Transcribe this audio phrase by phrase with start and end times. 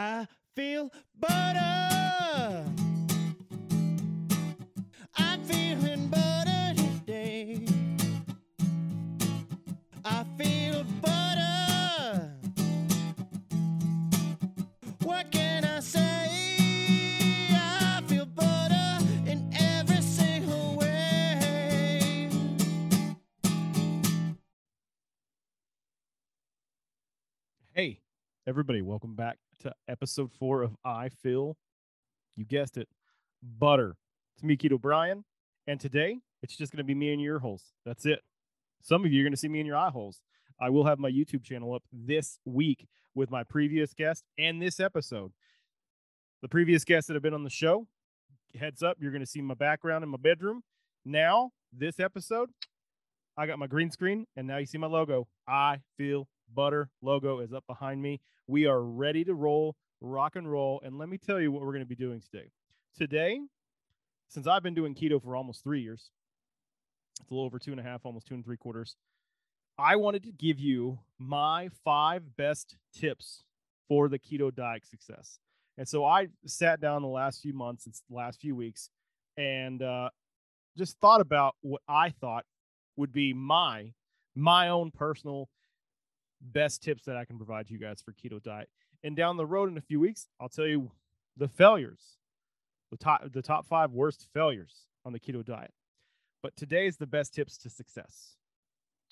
[0.00, 2.77] I feel butter.
[28.48, 31.58] Everybody, welcome back to episode four of I Feel,
[32.34, 32.88] you guessed it,
[33.42, 33.94] Butter.
[34.34, 35.26] It's me, Keto Brian,
[35.66, 37.74] and today it's just going to be me in your holes.
[37.84, 38.20] That's it.
[38.80, 40.22] Some of you are going to see me in your eye holes.
[40.58, 44.80] I will have my YouTube channel up this week with my previous guest and this
[44.80, 45.32] episode.
[46.40, 47.86] The previous guests that have been on the show,
[48.58, 50.62] heads up, you're going to see my background in my bedroom.
[51.04, 52.48] Now, this episode,
[53.36, 55.28] I got my green screen, and now you see my logo.
[55.46, 58.20] I feel butter logo is up behind me.
[58.46, 60.80] We are ready to roll, rock and roll.
[60.84, 62.50] And let me tell you what we're going to be doing today.
[62.96, 63.40] Today,
[64.28, 66.10] since I've been doing keto for almost three years,
[67.20, 68.96] it's a little over two and a half, almost two and three quarters.
[69.78, 73.44] I wanted to give you my five best tips
[73.88, 75.38] for the keto diet success.
[75.76, 78.90] And so I sat down the last few months, the last few weeks,
[79.36, 80.10] and uh,
[80.76, 82.44] just thought about what I thought
[82.96, 83.92] would be my
[84.34, 85.48] my own personal
[86.40, 88.68] best tips that I can provide you guys for keto diet.
[89.02, 90.90] And down the road in a few weeks, I'll tell you
[91.36, 92.18] the failures,
[92.90, 95.72] the top the top five worst failures on the keto diet.
[96.42, 98.36] But today is the best tips to success.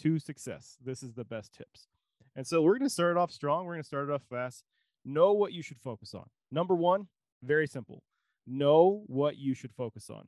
[0.01, 0.77] To success.
[0.85, 1.89] This is the best tips.
[2.37, 3.65] And so we're going to start it off strong.
[3.65, 4.63] We're going to start it off fast.
[5.05, 6.27] Know what you should focus on.
[6.51, 7.09] Number one,
[7.43, 8.03] very simple.
[8.47, 10.27] Know what you should focus on.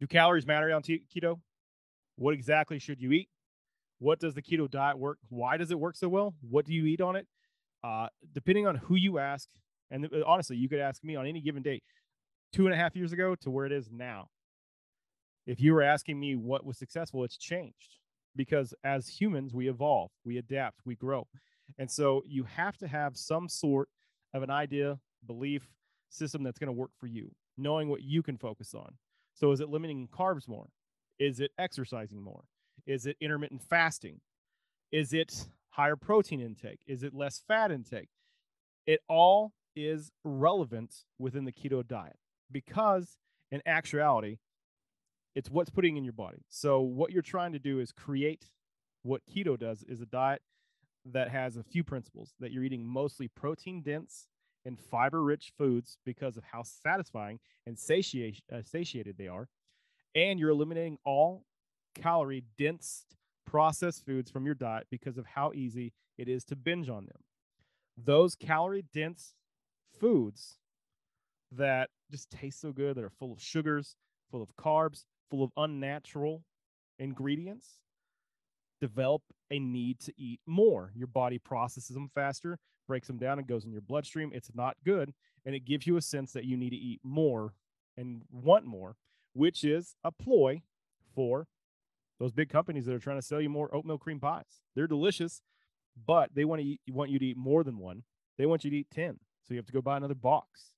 [0.00, 1.40] Do calories matter on t- keto?
[2.16, 3.28] What exactly should you eat?
[4.00, 5.18] What does the keto diet work?
[5.28, 6.34] Why does it work so well?
[6.40, 7.26] What do you eat on it?
[7.84, 9.48] Uh, depending on who you ask,
[9.90, 11.82] and uh, honestly, you could ask me on any given day,
[12.52, 14.28] two and a half years ago to where it is now.
[15.46, 17.98] If you were asking me what was successful, it's changed
[18.36, 21.26] because as humans, we evolve, we adapt, we grow.
[21.78, 23.88] And so you have to have some sort
[24.34, 25.66] of an idea, belief,
[26.08, 28.94] system that's going to work for you, knowing what you can focus on.
[29.34, 30.68] So is it limiting carbs more?
[31.18, 32.44] Is it exercising more?
[32.86, 34.20] Is it intermittent fasting?
[34.92, 36.80] Is it higher protein intake?
[36.86, 38.08] Is it less fat intake?
[38.86, 42.16] It all is relevant within the keto diet
[42.50, 43.18] because,
[43.50, 44.38] in actuality,
[45.34, 46.44] it's what's putting in your body.
[46.48, 48.50] So, what you're trying to do is create
[49.02, 50.42] what keto does is a diet
[51.04, 54.26] that has a few principles that you're eating mostly protein dense
[54.64, 59.48] and fiber rich foods because of how satisfying and uh, satiated they are.
[60.14, 61.44] And you're eliminating all
[61.94, 63.04] calorie dense
[63.46, 67.22] processed foods from your diet because of how easy it is to binge on them.
[67.96, 69.34] Those calorie dense
[69.98, 70.58] foods
[71.52, 73.96] that just taste so good, that are full of sugars,
[74.30, 76.44] full of carbs, full of unnatural
[76.98, 77.80] ingredients,
[78.80, 80.92] develop a need to eat more.
[80.94, 84.30] Your body processes them faster, breaks them down, and goes in your bloodstream.
[84.32, 85.12] It's not good.
[85.44, 87.54] And it gives you a sense that you need to eat more
[87.96, 88.96] and want more,
[89.32, 90.62] which is a ploy
[91.14, 91.46] for
[92.20, 94.60] those big companies that are trying to sell you more oatmeal cream pies.
[94.76, 95.40] They're delicious,
[96.06, 98.04] but they want to eat, want you to eat more than one.
[98.38, 99.18] They want you to eat 10.
[99.42, 100.74] So you have to go buy another box.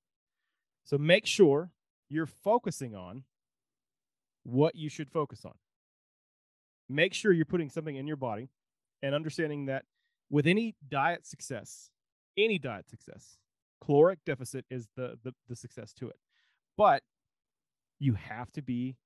[0.84, 1.70] So make sure
[2.08, 3.24] you're focusing on
[4.44, 5.54] what you should focus on.
[6.88, 8.48] Make sure you're putting something in your body
[9.02, 9.84] and understanding that
[10.30, 11.90] with any diet success,
[12.36, 13.36] any diet success,
[13.84, 16.16] caloric deficit is the, the, the success to it.
[16.76, 17.02] But
[17.98, 18.96] you have to be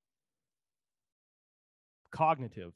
[2.17, 2.73] cognitive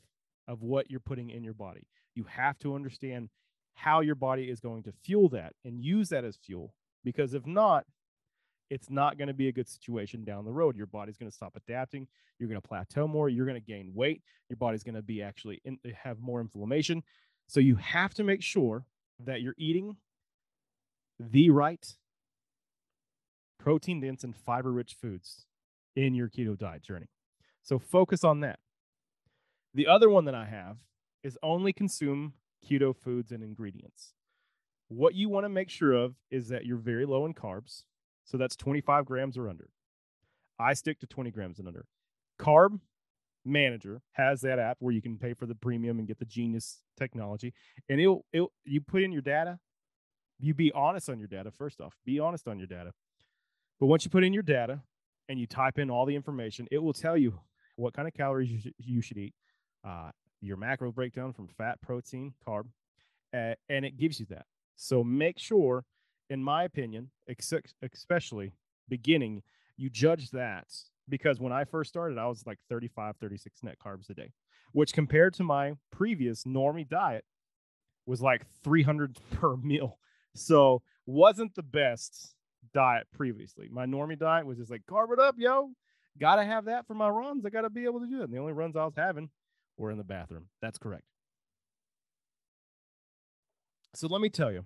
[0.46, 1.86] of what you're putting in your body.
[2.14, 3.30] You have to understand
[3.74, 6.74] how your body is going to fuel that and use that as fuel
[7.04, 7.84] because if not,
[8.68, 10.76] it's not going to be a good situation down the road.
[10.76, 12.06] Your body's going to stop adapting.
[12.38, 13.28] You're going to plateau more.
[13.28, 14.22] You're going to gain weight.
[14.48, 17.02] Your body's going to be actually in, have more inflammation.
[17.48, 18.84] So you have to make sure
[19.24, 19.96] that you're eating
[21.18, 21.96] the right
[23.58, 25.46] protein dense and fiber rich foods
[25.96, 27.08] in your keto diet journey.
[27.62, 28.58] So focus on that.
[29.74, 30.78] The other one that I have
[31.22, 32.34] is only consume
[32.68, 34.14] keto foods and ingredients.
[34.88, 37.84] What you want to make sure of is that you're very low in carbs.
[38.24, 39.70] So that's 25 grams or under.
[40.58, 41.86] I stick to 20 grams and under.
[42.38, 42.80] Carb
[43.44, 46.82] Manager has that app where you can pay for the premium and get the genius
[46.98, 47.54] technology.
[47.88, 49.58] And it'll, it'll you put in your data,
[50.38, 51.94] you be honest on your data first off.
[52.04, 52.92] Be honest on your data.
[53.78, 54.80] But once you put in your data
[55.28, 57.40] and you type in all the information, it will tell you
[57.76, 59.34] what kind of calories you should, you should eat,
[59.84, 60.10] uh,
[60.40, 62.66] your macro breakdown from fat, protein, carb,
[63.34, 64.46] uh, and it gives you that.
[64.76, 65.84] So make sure
[66.30, 68.52] in my opinion, ex- especially
[68.88, 69.42] beginning,
[69.76, 70.66] you judge that
[71.08, 74.32] because when I first started, I was like 35, 36 net carbs a day,
[74.72, 77.24] which compared to my previous normie diet
[78.06, 79.98] was like 300 per meal.
[80.34, 82.34] So wasn't the best
[82.72, 83.68] diet previously.
[83.70, 85.70] My normie diet was just like carb it up, yo.
[86.18, 87.44] Gotta have that for my runs.
[87.44, 88.24] I gotta be able to do it.
[88.24, 89.30] And the only runs I was having
[89.80, 90.44] were in the bathroom.
[90.60, 91.04] That's correct.
[93.94, 94.64] So let me tell you,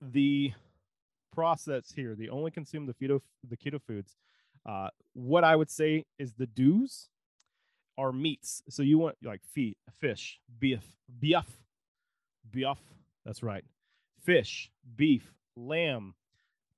[0.00, 0.52] the
[1.34, 4.14] process here, the only consume the keto the keto foods.
[4.64, 7.08] Uh, what I would say is the do's
[7.98, 8.62] are meats.
[8.68, 10.84] So you want like feet, fish, beef,
[11.18, 11.46] beef,
[12.50, 12.78] beef.
[13.24, 13.64] That's right.
[14.22, 16.14] Fish, beef, lamb,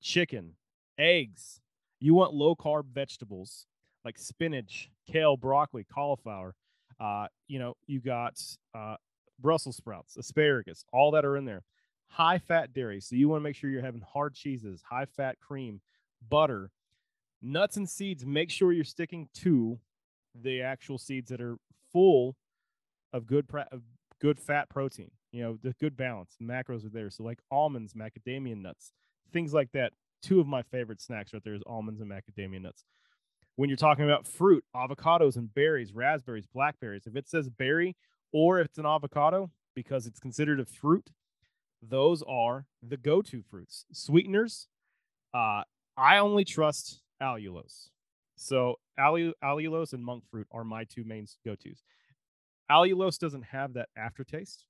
[0.01, 0.55] chicken,
[0.99, 1.61] eggs.
[2.01, 3.67] You want low carb vegetables
[4.05, 6.55] like spinach, kale, broccoli, cauliflower.
[6.99, 8.41] Uh, you know, you got
[8.75, 8.97] uh,
[9.39, 11.63] Brussels sprouts, asparagus, all that are in there.
[12.09, 13.01] High fat dairy.
[13.01, 15.81] So you want to make sure you're having hard cheeses, high fat cream,
[16.27, 16.71] butter,
[17.43, 18.25] nuts and seeds.
[18.25, 19.79] Make sure you're sticking to
[20.35, 21.57] the actual seeds that are
[21.93, 22.37] full
[23.13, 23.83] of good of
[24.21, 25.11] good fat protein.
[25.33, 26.37] You know, the good balance.
[26.43, 27.11] Macros are there.
[27.11, 28.93] So like almonds, macadamia nuts,
[29.33, 29.93] things like that.
[30.23, 32.85] Two of my favorite snacks right there is almonds and macadamia nuts.
[33.57, 37.97] When you're talking about fruit, avocados and berries, raspberries, blackberries, if it says berry
[38.33, 41.11] or if it's an avocado because it's considered a fruit,
[41.83, 43.87] those are the go-to fruits.
[43.93, 44.69] Sweeteners,
[45.35, 45.63] uh,
[45.97, 47.89] I only trust allulose.
[48.37, 51.83] So allu- allulose and monk fruit are my two main go-tos.
[52.71, 54.67] Allulose doesn't have that aftertaste.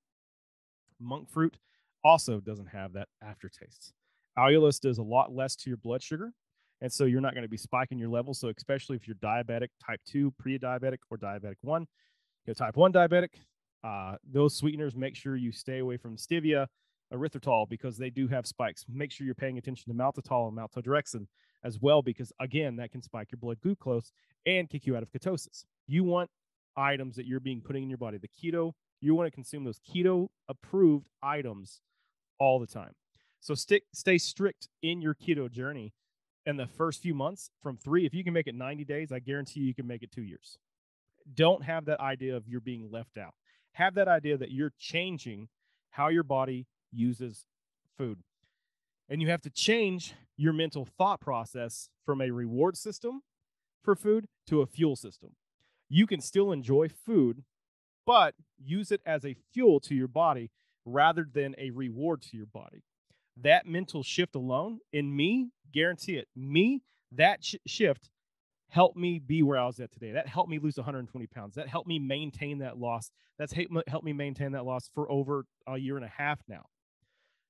[1.01, 1.57] Monk fruit
[2.05, 3.93] also doesn't have that aftertaste.
[4.39, 6.33] Allulose does a lot less to your blood sugar,
[6.81, 8.41] and so you're not going to be spiking your levels.
[8.41, 12.93] So especially if you're diabetic, type two, pre-diabetic, or diabetic one, you know, type one
[12.93, 13.31] diabetic,
[13.83, 16.67] uh, those sweeteners make sure you stay away from stevia,
[17.13, 18.85] erythritol because they do have spikes.
[18.89, 21.27] Make sure you're paying attention to maltitol and maltodextrin
[21.65, 24.13] as well because again that can spike your blood glucose
[24.45, 25.65] and kick you out of ketosis.
[25.87, 26.31] You want
[26.77, 28.19] items that you're being putting in your body.
[28.19, 31.81] The keto, you want to consume those keto approved items
[32.39, 32.93] all the time.
[33.41, 35.93] So stick stay strict in your keto journey
[36.47, 39.19] in the first few months from 3 if you can make it 90 days, I
[39.19, 40.59] guarantee you, you can make it 2 years.
[41.35, 43.35] Don't have that idea of you're being left out.
[43.73, 45.49] Have that idea that you're changing
[45.91, 47.47] how your body uses
[47.99, 48.21] food.
[49.09, 53.23] And you have to change your mental thought process from a reward system
[53.83, 55.31] for food to a fuel system.
[55.89, 57.45] You can still enjoy food,
[58.07, 60.51] but use it as a fuel to your body
[60.85, 62.83] rather than a reward to your body.
[63.37, 66.83] That mental shift alone, in me, guarantee it, me,
[67.13, 68.09] that sh- shift
[68.69, 70.13] helped me be where I was at today.
[70.13, 71.55] That helped me lose 120 pounds.
[71.55, 73.11] That helped me maintain that loss.
[73.39, 76.65] That's helped me maintain that loss for over a year and a half now.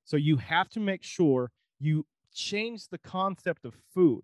[0.04, 4.22] So you have to make sure you change the concept of food.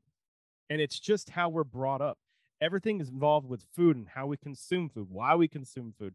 [0.69, 2.19] And it's just how we're brought up.
[2.61, 6.15] Everything is involved with food and how we consume food, why we consume food.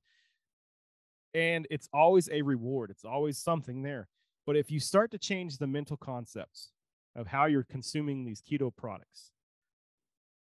[1.34, 4.08] And it's always a reward, it's always something there.
[4.46, 6.72] But if you start to change the mental concepts
[7.18, 9.32] of how you're consuming these keto products,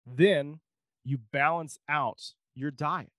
[0.05, 0.59] then
[1.03, 2.21] you balance out
[2.55, 3.09] your diet.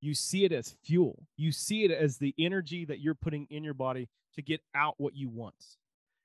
[0.00, 1.26] You see it as fuel.
[1.36, 4.94] You see it as the energy that you're putting in your body to get out
[4.96, 5.54] what you want.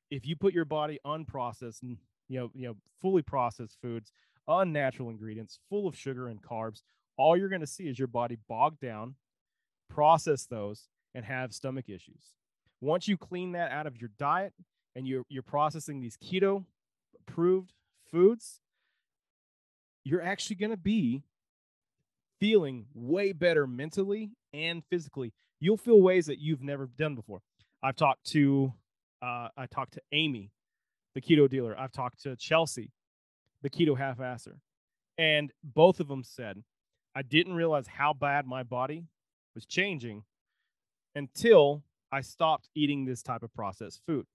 [0.10, 1.84] If you put your body unprocessed
[2.30, 4.12] you know, you know, fully processed foods,
[4.48, 6.82] unnatural ingredients, full of sugar and carbs,
[7.18, 9.16] all you're going to see is your body bogged down,
[9.90, 12.34] process those, and have stomach issues.
[12.82, 14.54] Once you clean that out of your diet
[14.98, 16.66] and you're you're processing these keto
[17.22, 17.72] approved
[18.12, 18.60] foods,
[20.04, 21.24] you're actually going to be
[22.40, 25.34] feeling way better mentally and physically.
[25.60, 27.42] You'll feel ways that you've never done before.
[27.84, 28.74] I've talked to
[29.22, 30.52] uh, I talked to Amy,
[31.14, 31.80] the keto dealer.
[31.80, 32.92] I've talked to Chelsea,
[33.62, 34.58] the keto half-asser,
[35.18, 36.64] and both of them said,
[37.16, 39.06] I didn't realize how bad my body
[39.54, 40.24] was changing
[41.16, 44.26] until I stopped eating this type of processed food.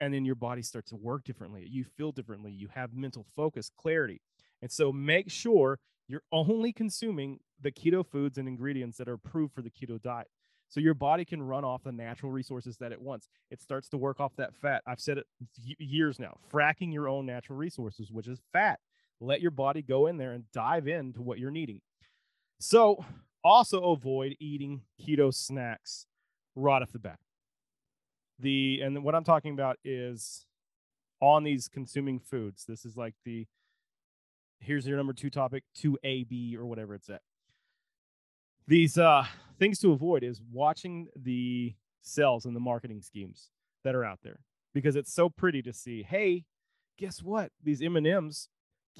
[0.00, 1.66] And then your body starts to work differently.
[1.68, 2.52] You feel differently.
[2.52, 4.20] You have mental focus, clarity.
[4.62, 9.54] And so make sure you're only consuming the keto foods and ingredients that are approved
[9.54, 10.28] for the keto diet.
[10.68, 13.26] So your body can run off the natural resources that it wants.
[13.50, 14.82] It starts to work off that fat.
[14.86, 15.26] I've said it
[15.56, 16.36] years now.
[16.52, 18.78] Fracking your own natural resources, which is fat.
[19.20, 21.80] Let your body go in there and dive into what you're needing.
[22.60, 23.04] So
[23.42, 26.06] also avoid eating keto snacks
[26.54, 27.18] right off the bat.
[28.38, 30.46] The and what I'm talking about is
[31.20, 32.64] on these consuming foods.
[32.66, 33.46] This is like the
[34.60, 37.22] here's your number two topic, 2AB or whatever it's at.
[38.66, 39.24] These uh,
[39.58, 43.50] things to avoid is watching the sales and the marketing schemes
[43.84, 44.40] that are out there
[44.74, 46.44] because it's so pretty to see, hey,
[46.98, 47.50] guess what?
[47.62, 48.48] These M&Ms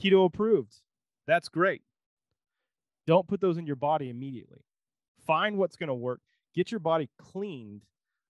[0.00, 0.76] keto approved.
[1.26, 1.82] That's great.
[3.06, 4.64] Don't put those in your body immediately.
[5.26, 6.20] Find what's going to work.
[6.54, 7.82] Get your body cleaned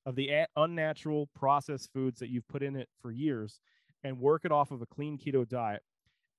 [0.08, 3.60] of the unnatural processed foods that you've put in it for years
[4.02, 5.82] and work it off of a clean keto diet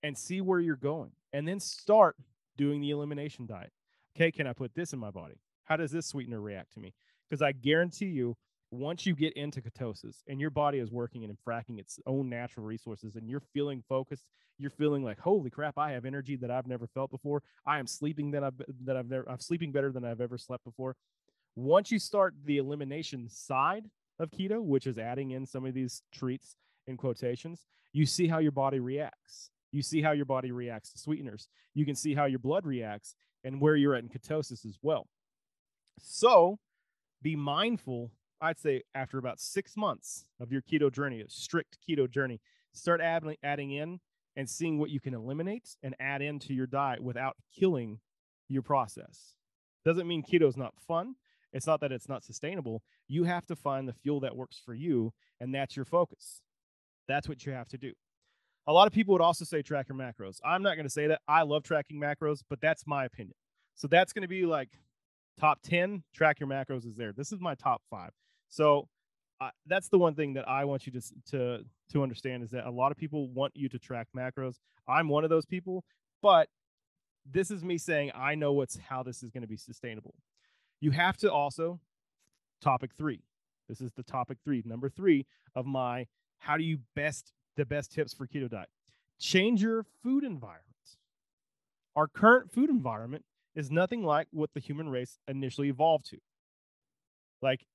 [0.01, 1.11] and see where you're going.
[1.33, 2.15] And then start
[2.57, 3.71] doing the elimination diet.
[4.15, 5.35] Okay, can I put this in my body?
[5.65, 6.95] How does this sweetener react to me?
[7.29, 8.37] Because I guarantee you,
[8.71, 12.65] once you get into ketosis and your body is working and fracking its own natural
[12.65, 14.25] resources and you're feeling focused,
[14.57, 17.43] you're feeling like, holy crap, I have energy that I've never felt before.
[17.67, 20.63] I am sleeping that I've that I've never I'm sleeping better than I've ever slept
[20.63, 20.95] before.
[21.59, 23.85] Once you start the elimination side
[24.19, 26.55] of keto, which is adding in some of these treats
[26.87, 29.49] in quotations, you see how your body reacts.
[29.71, 31.47] You see how your body reacts to sweeteners.
[31.73, 35.07] You can see how your blood reacts and where you're at in ketosis as well.
[35.99, 36.59] So
[37.21, 38.11] be mindful
[38.41, 42.39] I'd say after about six months of your keto journey, a strict keto journey,
[42.73, 43.99] start adding, adding in
[44.35, 47.99] and seeing what you can eliminate and add into your diet without killing
[48.47, 49.35] your process.
[49.83, 51.15] Doesn't mean keto is not fun.
[51.53, 52.83] It's not that it's not sustainable.
[53.07, 56.41] You have to find the fuel that works for you, and that's your focus.
[57.07, 57.93] That's what you have to do.
[58.67, 60.39] A lot of people would also say track your macros.
[60.45, 61.21] I'm not going to say that.
[61.27, 63.33] I love tracking macros, but that's my opinion.
[63.75, 64.69] So that's going to be like
[65.39, 67.13] top 10 track your macros is there.
[67.13, 68.11] This is my top five.
[68.49, 68.87] So
[69.41, 71.01] uh, that's the one thing that I want you to
[71.31, 71.59] to
[71.93, 74.55] to understand is that a lot of people want you to track macros.
[74.87, 75.83] I'm one of those people,
[76.21, 76.49] but
[77.31, 80.13] this is me saying I know what's how this is going to be sustainable.
[80.81, 81.79] You have to also
[82.61, 83.21] topic 3.
[83.67, 86.07] This is the topic 3, number 3 of my
[86.39, 88.69] how do you best the best tips for keto diet.
[89.19, 90.65] Change your food environment.
[91.95, 96.17] Our current food environment is nothing like what the human race initially evolved to.
[97.41, 97.65] Like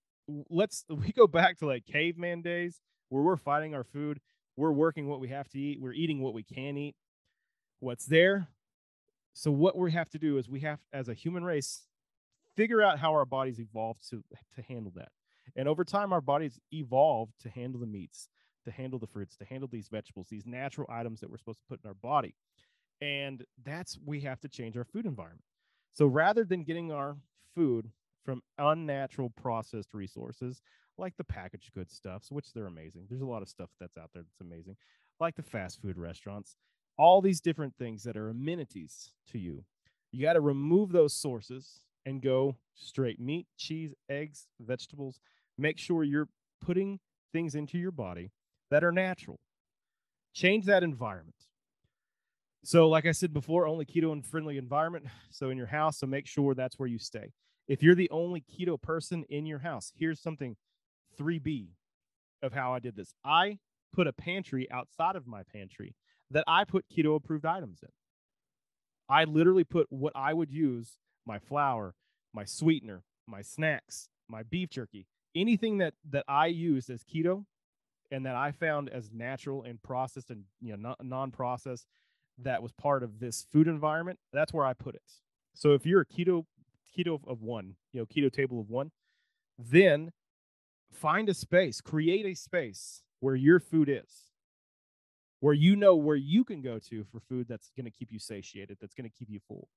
[0.49, 4.21] let's we go back to like caveman days where we're fighting our food
[4.57, 6.95] we're working what we have to eat we're eating what we can eat
[7.81, 8.49] what's there
[9.35, 11.83] so what we have to do is we have as a human race
[12.57, 14.23] figure out how our bodies evolved to
[14.55, 15.11] to handle that
[15.57, 18.29] and over time our bodies evolved to handle the meats
[18.65, 21.67] to handle the fruits to handle these vegetables these natural items that we're supposed to
[21.69, 22.35] put in our body
[23.01, 25.45] and that's we have to change our food environment
[25.93, 27.17] so rather than getting our
[27.55, 27.91] food
[28.25, 30.63] from unnatural processed resources
[30.99, 33.07] like the packaged good stuffs, which they're amazing.
[33.09, 34.77] There's a lot of stuff that's out there that's amazing,
[35.21, 36.57] like the fast food restaurants,
[36.97, 39.65] all these different things that are amenities to you.
[40.13, 45.21] You got to remove those sources and go straight meat, cheese, eggs, vegetables.
[45.57, 46.29] Make sure you're
[46.61, 47.01] putting
[47.33, 48.31] things into your body
[48.71, 49.39] that are natural.
[50.35, 51.35] Change that environment.
[52.65, 55.07] So, like I said before, only keto and friendly environment.
[55.31, 57.33] So, in your house, so make sure that's where you stay.
[57.67, 60.57] If you're the only keto person in your house, here's something
[61.19, 61.71] 3B
[62.41, 63.13] of how I did this.
[63.25, 63.59] I
[63.93, 65.97] put a pantry outside of my pantry
[66.31, 67.89] that I put keto approved items in.
[69.09, 71.95] I literally put what I would use my flour,
[72.33, 77.45] my sweetener, my snacks, my beef jerky, anything that that I used as keto
[78.11, 81.87] and that I found as natural and processed and you know non-processed
[82.39, 85.03] that was part of this food environment, that's where I put it.
[85.55, 86.45] So if you're a keto
[86.97, 88.91] keto of one, you know, keto table of one,
[89.59, 90.13] then
[90.93, 94.31] find a space, create a space where your food is,
[95.41, 98.19] where you know where you can go to for food that's going to keep you
[98.19, 99.69] satiated, that's going to keep you full.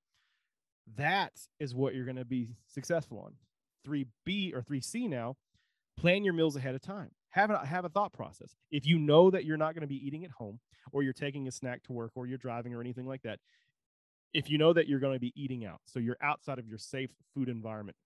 [0.96, 3.34] That is what you're going to be successful on.
[3.86, 5.36] 3B or 3C now,
[5.96, 7.10] plan your meals ahead of time.
[7.30, 8.54] Have a, have a thought process.
[8.70, 10.60] If you know that you're not going to be eating at home
[10.92, 13.38] or you're taking a snack to work or you're driving or anything like that,
[14.32, 16.78] if you know that you're going to be eating out, so you're outside of your
[16.78, 17.96] safe food environment,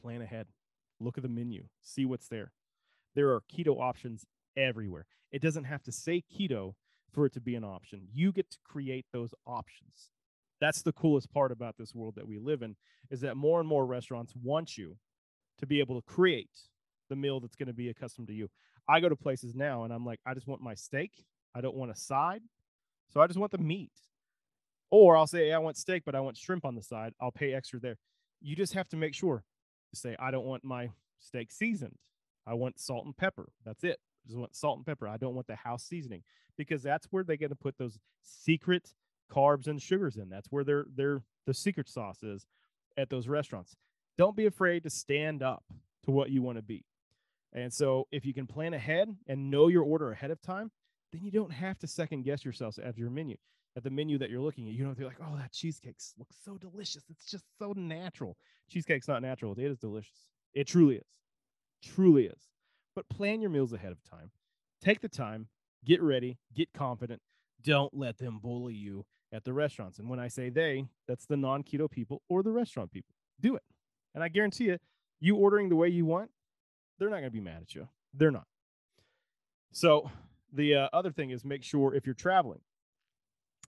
[0.00, 0.48] plan ahead.
[1.00, 2.52] Look at the menu, see what's there.
[3.14, 4.24] There are keto options
[4.56, 5.06] everywhere.
[5.30, 6.74] It doesn't have to say keto
[7.12, 8.08] for it to be an option.
[8.12, 10.10] You get to create those options.
[10.64, 12.74] That's the coolest part about this world that we live in
[13.10, 14.96] is that more and more restaurants want you
[15.58, 16.48] to be able to create
[17.10, 18.48] the meal that's going to be accustomed to you.
[18.88, 21.26] I go to places now and I'm like, I just want my steak.
[21.54, 22.40] I don't want a side.
[23.12, 23.92] So I just want the meat.
[24.90, 27.12] Or I'll say, hey, I want steak, but I want shrimp on the side.
[27.20, 27.98] I'll pay extra there.
[28.40, 29.44] You just have to make sure
[29.92, 31.98] to say, I don't want my steak seasoned.
[32.46, 33.50] I want salt and pepper.
[33.66, 33.98] That's it.
[34.24, 35.08] I just want salt and pepper.
[35.08, 36.22] I don't want the house seasoning
[36.56, 38.94] because that's where they're going to put those secret
[39.30, 40.28] carbs and sugars in.
[40.28, 42.46] That's where their their the secret sauce is
[42.96, 43.76] at those restaurants.
[44.16, 45.64] Don't be afraid to stand up
[46.04, 46.84] to what you want to be.
[47.52, 50.70] And so if you can plan ahead and know your order ahead of time,
[51.12, 53.36] then you don't have to second guess yourself at your menu
[53.76, 55.52] at the menu that you're looking at, you don't have to be like, oh, that
[55.52, 57.04] cheesecake looks so delicious.
[57.10, 58.36] It's just so natural.
[58.70, 59.52] Cheesecake's not natural.
[59.52, 60.26] It is delicious.
[60.54, 61.08] It truly is.
[61.82, 62.50] Truly is.
[62.94, 64.30] But plan your meals ahead of time.
[64.80, 65.48] take the time,
[65.84, 67.20] get ready, get confident.
[67.62, 69.98] Don't let them bully you at the restaurants.
[69.98, 73.14] And when I say they, that's the non keto people or the restaurant people.
[73.40, 73.62] Do it.
[74.14, 74.78] And I guarantee you,
[75.20, 76.30] you ordering the way you want,
[76.98, 77.88] they're not going to be mad at you.
[78.12, 78.46] They're not.
[79.72, 80.10] So
[80.52, 82.60] the uh, other thing is make sure if you're traveling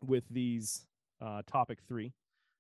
[0.07, 0.87] with these
[1.21, 2.13] uh, topic three,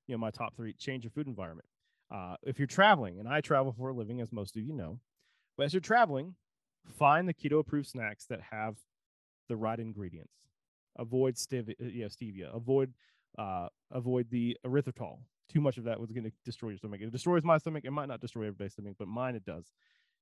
[0.06, 1.66] you know, my top three, change your food environment.
[2.10, 5.00] Uh, if you're traveling, and I travel for a living, as most of you know,
[5.56, 6.34] but as you're traveling,
[6.98, 8.76] find the keto approved snacks that have
[9.48, 10.32] the right ingredients.
[10.98, 12.54] Avoid stevia, yeah, stevia.
[12.54, 12.92] Avoid
[13.38, 15.18] uh, avoid the erythritol.
[15.48, 17.00] Too much of that was going to destroy your stomach.
[17.00, 17.84] It destroys my stomach.
[17.84, 19.72] It might not destroy everybody's stomach, but mine it does.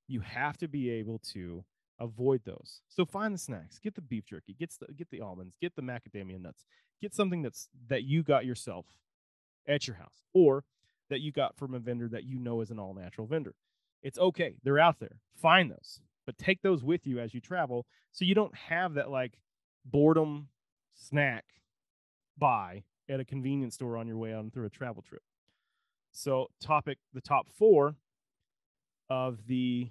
[0.06, 1.64] You have to be able to
[1.98, 2.82] avoid those.
[2.88, 3.78] So find the snacks.
[3.78, 4.54] Get the beef jerky.
[4.58, 5.54] Get the get the almonds.
[5.60, 6.66] Get the macadamia nuts.
[7.00, 8.86] Get something that's that you got yourself
[9.66, 10.64] at your house, or
[11.10, 13.54] that you got from a vendor that you know is an all natural vendor.
[14.02, 14.56] It's okay.
[14.62, 15.20] They're out there.
[15.40, 19.10] Find those, but take those with you as you travel so you don't have that
[19.10, 19.38] like
[19.84, 20.48] boredom
[20.94, 21.44] snack
[22.38, 25.22] buy at a convenience store on your way on through a travel trip.
[26.12, 27.96] So, topic the top four
[29.10, 29.90] of the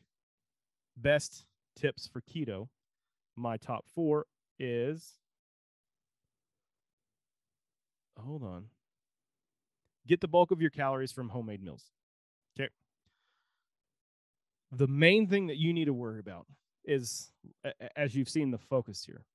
[0.97, 1.45] best
[1.75, 2.69] tips for keto.
[3.35, 4.25] My top four
[4.59, 5.13] is
[8.19, 8.65] hold on.
[10.07, 11.91] Get the bulk of your calories from homemade meals.
[12.57, 12.69] Okay.
[14.71, 16.45] The main thing that you need to worry about
[16.85, 17.31] is,
[17.95, 19.25] as you've seen the focus here,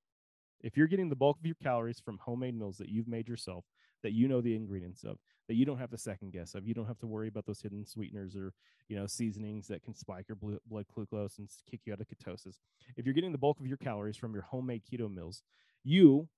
[0.61, 3.65] if you're getting the bulk of your calories from homemade meals that you've made yourself,
[4.03, 6.75] that you know the ingredients of, that you don't have to second guess of, you
[6.75, 8.53] don't have to worry about those hidden sweeteners or
[8.89, 12.57] you know seasonings that can spike your blood glucose and kick you out of ketosis.
[12.97, 15.43] If you're getting the bulk of your calories from your homemade keto meals,
[15.85, 16.29] you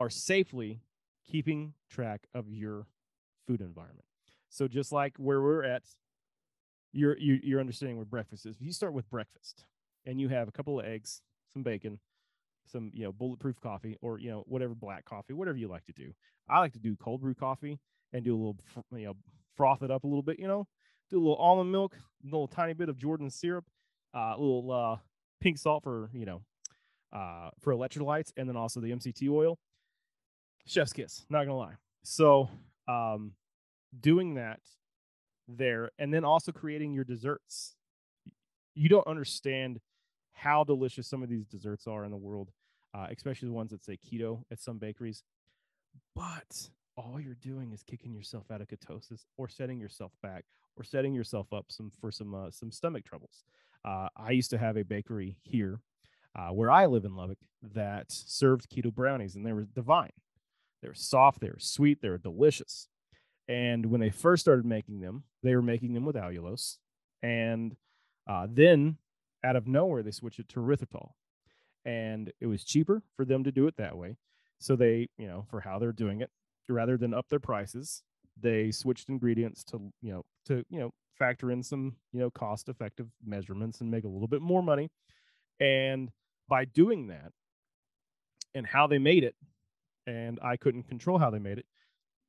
[0.00, 0.80] are safely
[1.24, 2.86] keeping track of your
[3.46, 4.06] food environment.
[4.48, 5.82] So just like where we're at,
[6.92, 8.56] you're you, you're understanding where breakfast is.
[8.56, 9.64] If you start with breakfast
[10.04, 12.00] and you have a couple of eggs, some bacon,
[12.66, 15.92] some you know bulletproof coffee, or you know whatever black coffee, whatever you like to
[15.92, 16.12] do.
[16.48, 17.78] I like to do cold brew coffee
[18.12, 18.56] and do a little
[18.92, 19.14] you know
[19.56, 20.38] froth it up a little bit.
[20.38, 20.66] You know,
[21.10, 23.64] do a little almond milk, a little tiny bit of Jordan syrup,
[24.14, 24.96] uh, a little uh,
[25.40, 26.42] pink salt for you know
[27.12, 29.58] uh, for electrolytes, and then also the MCT oil.
[30.66, 31.74] Chef's kiss, not gonna lie.
[32.04, 32.48] So
[32.88, 33.32] um,
[33.98, 34.60] doing that
[35.48, 37.76] there, and then also creating your desserts.
[38.74, 39.80] You don't understand
[40.32, 42.50] how delicious some of these desserts are in the world,
[42.94, 45.22] uh, especially the ones that say keto at some bakeries.
[46.14, 50.44] But all you're doing is kicking yourself out of ketosis or setting yourself back
[50.76, 53.44] or setting yourself up some for some uh, some stomach troubles.
[53.84, 55.80] Uh, I used to have a bakery here
[56.36, 57.38] uh, where I live in Lubbock
[57.74, 60.12] that served keto brownies, and they were divine.
[60.82, 62.88] They were soft, they were sweet, they were delicious.
[63.48, 66.78] And when they first started making them, they were making them with allulose.
[67.22, 67.76] And
[68.28, 68.98] uh, then
[69.44, 71.10] out of nowhere, they switched it to erythritol.
[71.84, 74.16] And it was cheaper for them to do it that way.
[74.58, 76.30] So they, you know, for how they're doing it,
[76.68, 78.02] rather than up their prices,
[78.40, 82.68] they switched ingredients to, you know, to, you know, factor in some, you know, cost
[82.68, 84.90] effective measurements and make a little bit more money.
[85.60, 86.10] And
[86.48, 87.32] by doing that
[88.54, 89.34] and how they made it,
[90.06, 91.66] and I couldn't control how they made it,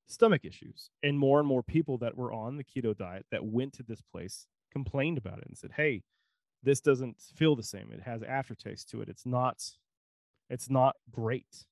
[0.07, 0.89] stomach issues.
[1.01, 4.01] And more and more people that were on the keto diet that went to this
[4.01, 6.03] place complained about it and said, "Hey,
[6.63, 7.91] this doesn't feel the same.
[7.91, 9.09] It has aftertaste to it.
[9.09, 9.63] It's not
[10.49, 11.65] it's not great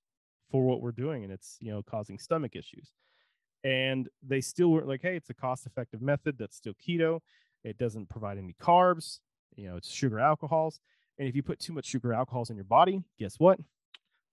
[0.50, 2.92] for what we're doing and it's, you know, causing stomach issues."
[3.64, 7.22] And they still were like, "Hey, it's a cost-effective method that's still keto.
[7.64, 9.20] It doesn't provide any carbs,
[9.56, 10.80] you know, it's sugar alcohols.
[11.18, 13.60] And if you put too much sugar alcohols in your body, guess what?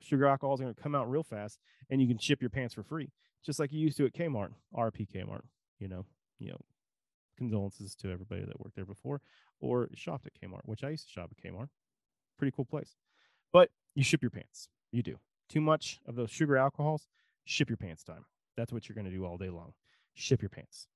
[0.01, 1.59] Sugar alcohols are going to come out real fast
[1.91, 3.11] and you can ship your pants for free
[3.45, 5.43] just like you used to at Kmart, RP Kmart.
[5.79, 6.05] You know,
[6.39, 6.61] you know,
[7.37, 9.21] condolences to everybody that worked there before
[9.61, 11.69] or shopped at Kmart, which I used to shop at Kmart.
[12.39, 12.97] Pretty cool place.
[13.53, 14.69] But you ship your pants.
[14.93, 15.19] You do.
[15.49, 17.09] Too much of those sugar alcohols,
[17.45, 18.25] ship your pants time.
[18.57, 19.73] That's what you're going to do all day long.
[20.15, 20.87] Ship your pants.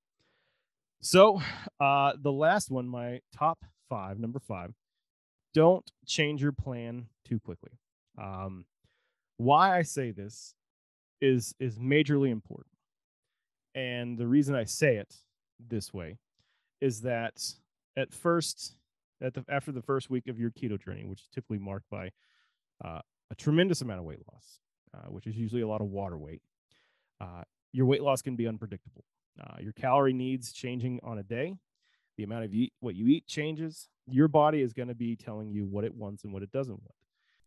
[1.01, 1.41] So,
[1.81, 4.73] uh, the last one, my top five, number five,
[5.55, 7.73] don't change your plan too quickly.
[8.21, 8.67] Um,
[9.37, 10.55] why I say this
[11.21, 12.73] is is majorly important.
[13.75, 15.15] And the reason I say it
[15.59, 16.19] this way
[16.81, 17.43] is that
[17.97, 18.77] at first,
[19.21, 22.11] at the after the first week of your keto journey, which is typically marked by
[22.85, 23.01] uh,
[23.31, 24.59] a tremendous amount of weight loss,
[24.95, 26.43] uh, which is usually a lot of water weight,
[27.21, 29.05] uh, your weight loss can be unpredictable.
[29.41, 31.55] Uh, your calorie needs changing on a day.
[32.17, 33.89] The amount of eat, what you eat changes.
[34.07, 36.75] Your body is going to be telling you what it wants and what it doesn't
[36.75, 36.95] want.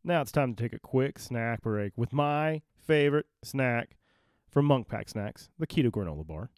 [0.03, 3.97] Now it's time to take a quick snack break with my favorite snack
[4.49, 6.49] from Munk Pack Snacks, the Keto Granola Bar.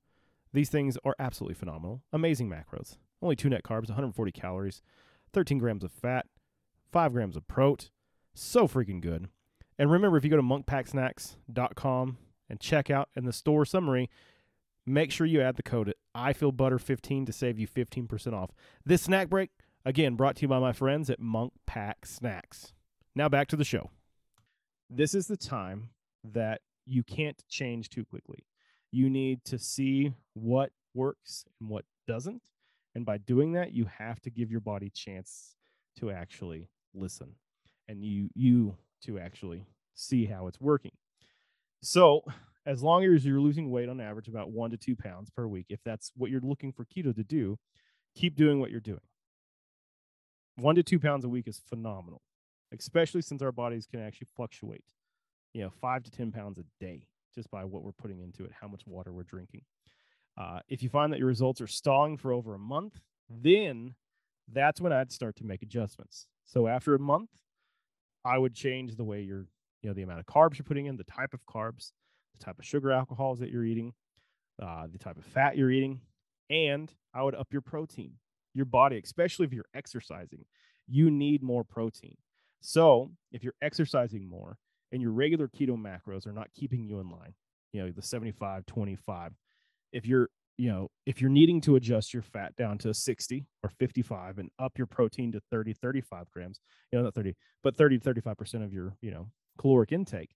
[0.54, 2.04] These things are absolutely phenomenal.
[2.14, 2.98] Amazing macros.
[3.22, 4.82] Only two net carbs, 140 calories,
[5.34, 6.26] 13 grams of fat,
[6.92, 7.90] 5 grams of protein,
[8.34, 9.30] So freaking good.
[9.80, 12.18] And remember, if you go to monkpacksnacks.com
[12.50, 14.10] and check out in the store summary,
[14.86, 18.52] make sure you add the code I feel butter 15 to save you 15% off.
[18.86, 19.52] This snack break,
[19.86, 22.74] again, brought to you by my friends at Munk Pack Snacks.
[23.14, 23.92] Now back to the show.
[24.90, 25.90] This is the time
[26.24, 28.46] that you can't change too quickly.
[28.92, 32.42] You need to see what works and what doesn't.
[32.98, 35.56] And by doing that, you have to give your body chance
[36.00, 37.36] to actually listen
[37.88, 40.94] and you you to actually see how it's working.
[41.84, 42.24] So,
[42.66, 45.68] as long as you're losing weight on average about one to two pounds per week,
[45.70, 47.60] if that's what you're looking for keto to do,
[48.16, 49.06] keep doing what you're doing.
[50.56, 52.24] One to two pounds a week is phenomenal,
[52.74, 54.96] especially since our bodies can actually fluctuate,
[55.54, 57.06] you know, five to 10 pounds a day
[57.36, 59.62] just by what we're putting into it, how much water we're drinking.
[60.38, 63.96] Uh, if you find that your results are stalling for over a month, then
[64.52, 66.28] that's when I'd start to make adjustments.
[66.46, 67.30] So after a month,
[68.24, 69.48] I would change the way you're,
[69.82, 71.92] you know, the amount of carbs you're putting in, the type of carbs,
[72.38, 73.94] the type of sugar alcohols that you're eating,
[74.62, 76.02] uh, the type of fat you're eating,
[76.50, 78.14] and I would up your protein.
[78.54, 80.46] Your body, especially if you're exercising,
[80.88, 82.18] you need more protein.
[82.60, 84.58] So if you're exercising more
[84.92, 87.34] and your regular keto macros are not keeping you in line,
[87.72, 89.34] you know, the 75, 25,
[89.92, 93.70] if you're you know, if you're needing to adjust your fat down to 60 or
[93.70, 96.60] 55 and up your protein to 30, 35 grams,
[96.92, 99.28] you know, not 30, but 30 to 35% of your, you know,
[99.60, 100.36] caloric intake,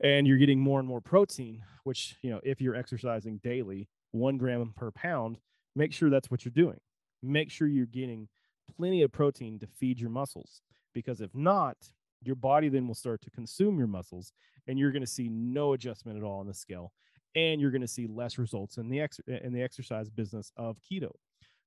[0.00, 4.38] and you're getting more and more protein, which, you know, if you're exercising daily, one
[4.38, 5.38] gram per pound,
[5.74, 6.78] make sure that's what you're doing.
[7.20, 8.28] Make sure you're getting
[8.76, 10.62] plenty of protein to feed your muscles,
[10.94, 11.76] because if not,
[12.22, 14.32] your body then will start to consume your muscles
[14.66, 16.92] and you're going to see no adjustment at all on the scale
[17.38, 20.76] and you're going to see less results in the ex- in the exercise business of
[20.80, 21.12] keto.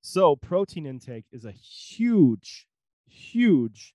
[0.02, 2.66] So protein intake is a huge,
[3.06, 3.94] huge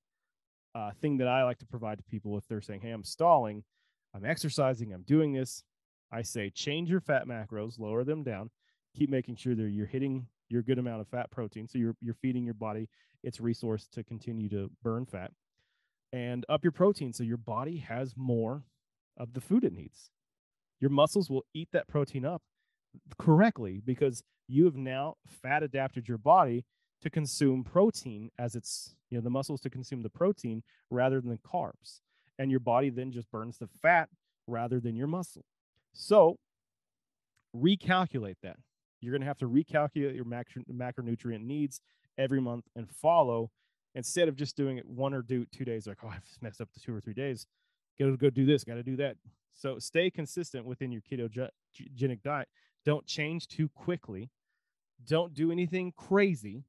[0.73, 3.63] uh, thing that I like to provide to people if they're saying, "Hey, I'm stalling,
[4.13, 5.63] I'm exercising, I'm doing this."
[6.11, 8.49] I say change your fat macros, lower them down,
[8.95, 12.15] keep making sure that you're hitting your good amount of fat protein, so you're you're
[12.15, 12.89] feeding your body
[13.23, 15.31] its resource to continue to burn fat,
[16.11, 18.63] and up your protein so your body has more
[19.17, 20.11] of the food it needs
[20.79, 22.41] your muscles will eat that protein up
[23.17, 26.65] correctly because you have now fat adapted your body
[27.01, 31.29] to consume protein as it's you know the muscles to consume the protein rather than
[31.29, 32.01] the carbs.
[32.39, 34.09] And your body then just burns the fat
[34.47, 35.43] rather than your muscle.
[35.93, 36.37] So
[37.55, 38.57] recalculate that.
[39.01, 41.81] You're going to have to recalculate your macro, macronutrient needs
[42.17, 43.49] every month and follow.
[43.95, 46.69] Instead of just doing it one or do two days like oh i've messed up
[46.71, 47.47] the two or three days
[47.99, 49.15] gotta go do this gotta do that
[49.53, 52.47] so stay consistent within your ketogenic diet.
[52.85, 54.29] Don't change too quickly.
[55.05, 56.63] Don't do anything crazy.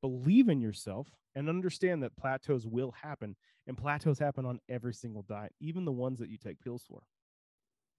[0.00, 3.36] Believe in yourself and understand that plateaus will happen.
[3.66, 7.02] And plateaus happen on every single diet, even the ones that you take pills for.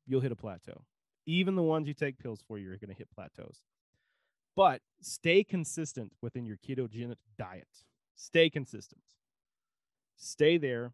[0.05, 0.83] You'll hit a plateau.
[1.25, 3.63] Even the ones you take pills for, you're going to hit plateaus.
[4.55, 7.67] But stay consistent within your ketogenic diet.
[8.15, 9.01] Stay consistent.
[10.17, 10.91] Stay there,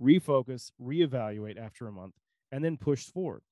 [0.00, 2.14] refocus, reevaluate after a month,
[2.52, 3.42] and then push forward.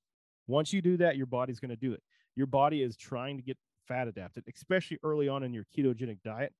[0.46, 2.02] Once you do that, your body's going to do it.
[2.36, 6.52] Your body is trying to get fat adapted, especially early on in your ketogenic diet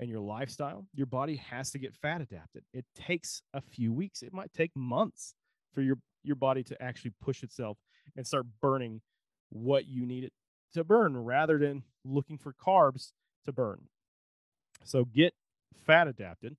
[0.00, 0.86] and your lifestyle.
[0.94, 2.64] Your body has to get fat adapted.
[2.72, 5.34] It takes a few weeks, it might take months
[5.72, 7.78] for your, your body to actually push itself
[8.16, 9.00] and start burning
[9.50, 10.32] what you need it
[10.74, 13.12] to burn rather than looking for carbs
[13.44, 13.80] to burn.
[14.84, 15.34] So get
[15.86, 16.56] fat adapted,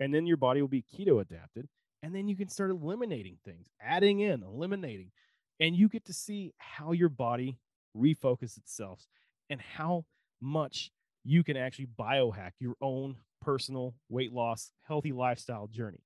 [0.00, 1.68] and then your body will be keto adapted
[2.06, 5.10] and then you can start eliminating things, adding in, eliminating,
[5.58, 7.58] and you get to see how your body
[7.96, 9.08] refocus itself
[9.50, 10.04] and how
[10.40, 10.92] much
[11.24, 16.04] you can actually biohack your own personal weight loss, healthy lifestyle journey.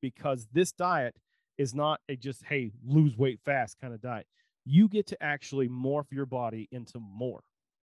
[0.00, 1.14] Because this diet
[1.58, 4.26] is not a just, hey, lose weight fast kind of diet.
[4.64, 7.42] You get to actually morph your body into more,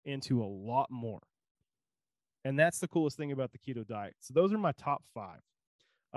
[0.06, 1.22] into a lot more.
[2.44, 4.16] And that's the coolest thing about the keto diet.
[4.22, 5.42] So, those are my top five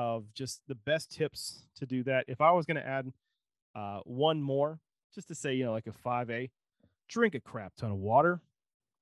[0.01, 2.25] of just the best tips to do that.
[2.27, 3.13] If I was going to add
[3.75, 4.81] uh, one more,
[5.15, 6.49] just to say, you know, like a 5A,
[7.07, 8.41] drink a crap ton of water.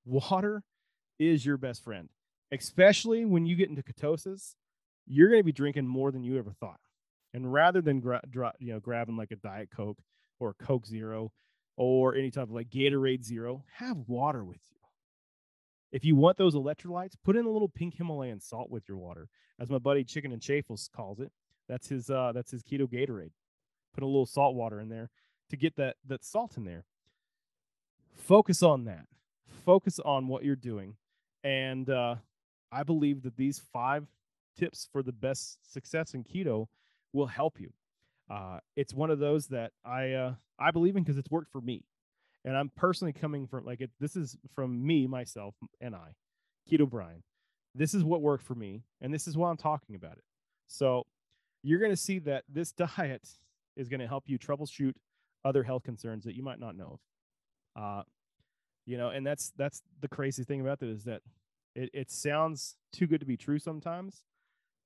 [0.04, 0.64] Water
[1.20, 2.08] is your best friend,
[2.50, 4.56] especially when you get into ketosis.
[5.06, 6.80] You're going to be drinking more than you ever thought.
[7.32, 9.98] And rather than gra- dra- you know grabbing like a diet coke
[10.40, 11.30] or a Coke Zero
[11.76, 14.77] or any type of like Gatorade Zero, have water with you.
[15.90, 19.28] If you want those electrolytes, put in a little pink Himalayan salt with your water,
[19.58, 21.32] as my buddy Chicken and Chaffles calls it.
[21.68, 23.32] That's his uh, that's his keto Gatorade.
[23.94, 25.10] Put a little salt water in there
[25.50, 26.84] to get that that salt in there.
[28.14, 29.06] Focus on that.
[29.64, 30.96] Focus on what you're doing,
[31.42, 32.16] and uh,
[32.70, 34.06] I believe that these five
[34.58, 36.66] tips for the best success in keto
[37.12, 37.72] will help you.
[38.30, 41.60] Uh, it's one of those that I uh, I believe in because it's worked for
[41.60, 41.84] me,
[42.44, 43.90] and I'm personally coming from like it.
[44.00, 46.14] This is from me, myself, and I,
[46.70, 47.22] Keto Brian.
[47.74, 50.24] This is what worked for me, and this is why I'm talking about it.
[50.66, 51.06] So
[51.62, 53.28] you're going to see that this diet
[53.76, 54.94] is going to help you troubleshoot
[55.44, 56.98] other health concerns that you might not know
[57.76, 57.82] of.
[57.82, 58.02] Uh,
[58.86, 61.20] you know, and that's that's the crazy thing about it is that
[61.74, 64.22] it, it sounds too good to be true sometimes,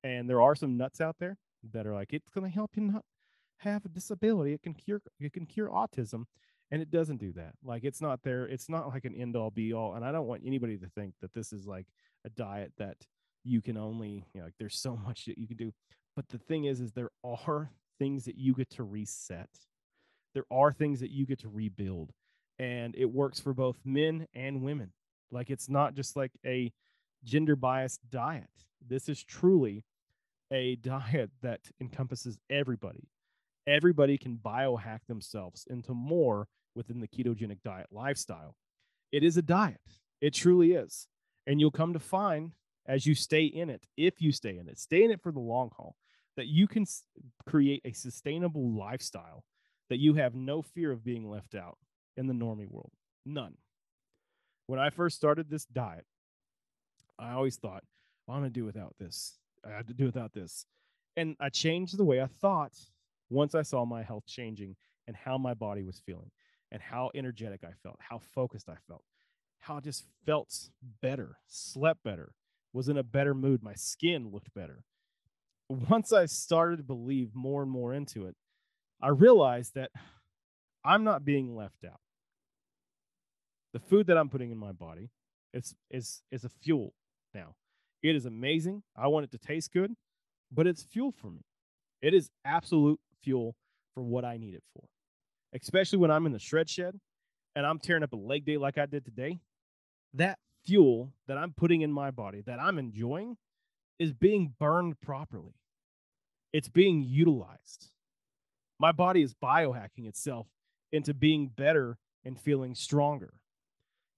[0.02, 1.38] and there are some nuts out there
[1.72, 3.04] that are like it's going to help you not
[3.58, 4.52] have a disability.
[4.52, 6.24] It can cure it can cure autism,
[6.72, 7.52] and it doesn't do that.
[7.62, 8.46] Like it's not there.
[8.46, 9.94] It's not like an end all be all.
[9.94, 11.86] And I don't want anybody to think that this is like
[12.24, 12.96] a diet that
[13.44, 15.72] you can only you know like there's so much that you can do.
[16.16, 19.50] But the thing is, is there are things that you get to reset.
[20.34, 22.10] There are things that you get to rebuild,
[22.58, 24.92] and it works for both men and women.
[25.30, 26.72] Like it's not just like a
[27.22, 28.48] gender biased diet.
[28.86, 29.84] This is truly
[30.50, 33.08] a diet that encompasses everybody.
[33.66, 38.56] Everybody can biohack themselves into more within the ketogenic diet lifestyle.
[39.10, 39.80] It is a diet.
[40.20, 41.06] It truly is.
[41.46, 42.52] And you'll come to find
[42.86, 45.40] as you stay in it, if you stay in it, stay in it for the
[45.40, 45.96] long haul,
[46.36, 47.04] that you can s-
[47.46, 49.44] create a sustainable lifestyle
[49.88, 51.78] that you have no fear of being left out
[52.16, 52.92] in the normie world.
[53.24, 53.54] None.
[54.66, 56.06] When I first started this diet,
[57.18, 57.84] I always thought,
[58.26, 59.38] well, I'm going to do without this.
[59.64, 60.66] I had to do without this.
[61.16, 62.72] And I changed the way I thought
[63.30, 66.30] once I saw my health changing and how my body was feeling
[66.72, 69.04] and how energetic I felt, how focused I felt,
[69.60, 72.32] how I just felt better, slept better,
[72.72, 73.62] was in a better mood.
[73.62, 74.82] My skin looked better.
[75.68, 78.34] Once I started to believe more and more into it,
[79.00, 79.90] I realized that
[80.84, 82.00] I'm not being left out.
[83.72, 85.10] The food that I'm putting in my body
[85.52, 86.94] is is is a fuel
[87.34, 87.54] now.
[88.02, 88.82] It is amazing.
[88.96, 89.94] I want it to taste good,
[90.50, 91.44] but it's fuel for me.
[92.00, 93.54] It is absolute fuel
[93.94, 94.88] for what I need it for.
[95.54, 96.98] Especially when I'm in the shred shed
[97.54, 99.40] and I'm tearing up a leg day like I did today.
[100.14, 103.36] That fuel that I'm putting in my body that I'm enjoying
[103.98, 105.54] is being burned properly.
[106.52, 107.90] It's being utilized.
[108.78, 110.46] My body is biohacking itself
[110.90, 113.34] into being better and feeling stronger.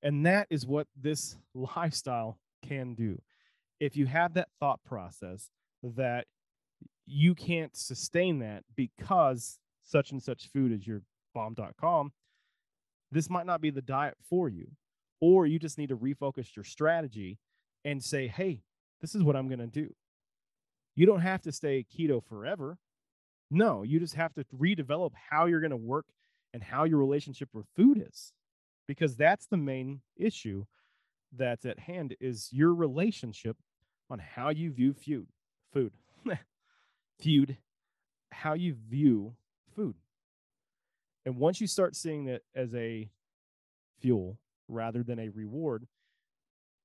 [0.02, 3.20] And that is what this lifestyle can do.
[3.80, 5.50] If you have that thought process
[5.82, 6.26] that
[7.06, 11.02] you can't sustain that because such and such food is your
[11.34, 12.12] bomb.com,
[13.10, 14.68] this might not be the diet for you.
[15.20, 17.38] Or you just need to refocus your strategy
[17.84, 18.62] and say, hey,
[19.00, 19.94] this is what I'm going to do.
[20.96, 22.78] You don't have to stay keto forever.
[23.50, 26.06] No, you just have to redevelop how you're going to work
[26.52, 28.32] and how your relationship with food is
[28.86, 30.64] because that's the main issue
[31.36, 33.56] that's at hand is your relationship
[34.10, 35.26] on how you view food
[35.72, 35.92] food
[37.18, 37.56] feud
[38.30, 39.34] how you view
[39.74, 39.96] food
[41.26, 43.08] and once you start seeing it as a
[44.00, 45.86] fuel rather than a reward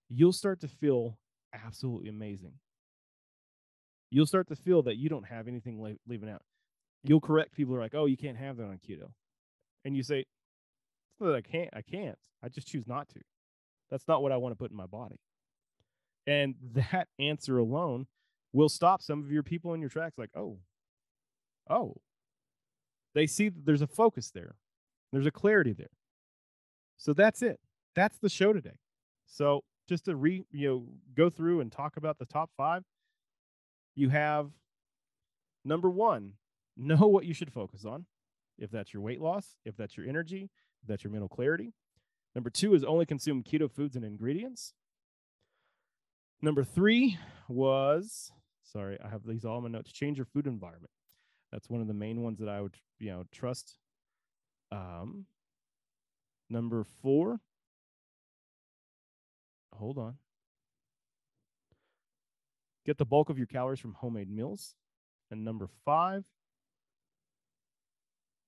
[0.09, 1.17] you'll start to feel
[1.53, 2.53] absolutely amazing
[4.11, 6.41] you'll start to feel that you don't have anything le- leaving out
[7.03, 9.11] you'll correct people who are like oh you can't have that on keto
[9.85, 10.25] and you say
[11.19, 11.69] that I can't.
[11.73, 12.17] I can't.
[12.43, 13.19] I just choose not to.
[13.91, 15.19] That's not what I want to put in my body.
[16.27, 18.07] And that answer alone
[18.53, 20.17] will stop some of your people in your tracks.
[20.17, 20.59] Like, oh,
[21.69, 21.95] oh,
[23.13, 24.55] they see that there's a focus there.
[25.11, 25.89] There's a clarity there.
[26.97, 27.59] So that's it.
[27.95, 28.77] That's the show today.
[29.25, 30.83] So just to re, you know,
[31.15, 32.83] go through and talk about the top five.
[33.95, 34.51] You have
[35.65, 36.33] number one,
[36.77, 38.05] know what you should focus on
[38.57, 40.49] if that's your weight loss, if that's your energy,
[40.81, 41.73] if that's your mental clarity.
[42.35, 44.73] Number two is only consume keto foods and ingredients.
[46.41, 47.17] Number three
[47.47, 48.31] was,
[48.63, 50.91] sorry, I have these all in my notes, change your food environment.
[51.51, 53.77] That's one of the main ones that I would, you know, trust.
[54.71, 55.25] Um,
[56.49, 57.39] number four,
[59.73, 60.17] hold on.
[62.85, 64.75] Get the bulk of your calories from homemade meals.
[65.31, 66.23] And number five,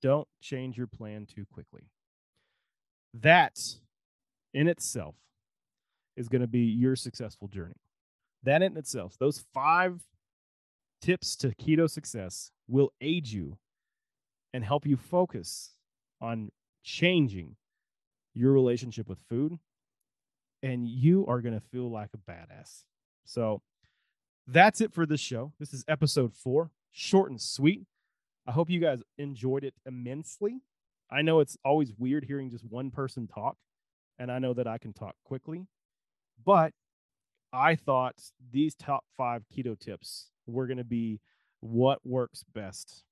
[0.02, 1.84] don't change your plan too quickly.
[3.14, 3.60] That
[4.54, 5.16] in itself
[6.18, 7.82] is going to be your successful journey.
[8.44, 10.02] That in itself, those five
[11.02, 13.58] tips to keto success will aid you
[14.54, 15.72] and help you focus
[16.22, 16.50] on
[16.84, 17.56] changing
[18.34, 19.60] your relationship with food.
[20.64, 22.84] And you are going to feel like a badass.
[23.26, 23.62] So
[24.46, 25.54] that's it for this show.
[25.60, 27.86] This is episode four, short and sweet.
[28.46, 30.62] I hope you guys enjoyed it immensely.
[31.10, 33.58] I know it's always weird hearing just one person talk,
[34.20, 35.68] and I know that I can talk quickly,
[36.44, 36.74] but
[37.54, 38.16] I thought
[38.52, 41.20] these top five keto tips were going to be
[41.60, 43.04] what works best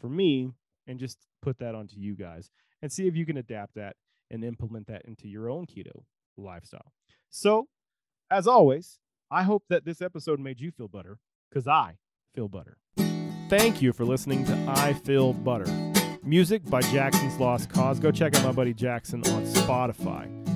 [0.00, 0.50] for me
[0.86, 2.50] and just put that onto you guys
[2.82, 3.96] and see if you can adapt that
[4.30, 6.04] and implement that into your own keto
[6.36, 6.92] lifestyle.
[7.30, 7.68] So,
[8.30, 8.98] as always,
[9.30, 11.18] I hope that this episode made you feel better
[11.50, 11.96] because I
[12.34, 12.78] feel better.
[13.48, 15.70] Thank you for listening to I Feel Butter.
[16.22, 18.00] Music by Jackson's Lost Cause.
[18.00, 20.53] Go check out my buddy Jackson on Spotify.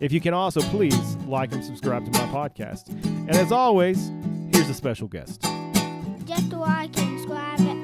[0.00, 2.88] If you can also please like and subscribe to my podcast.
[3.04, 4.10] And as always,
[4.52, 5.42] here's a special guest.
[6.24, 7.79] Just like and subscribe